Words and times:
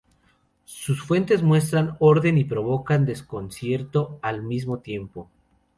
Sus 0.65 1.03
fuentes 1.03 1.43
muestran 1.43 1.95
orden 1.99 2.39
y 2.39 2.43
provocan 2.43 3.05
desconcierto 3.05 4.17
al 4.23 4.41
mismo 4.41 4.79
tiempo. 4.79 5.29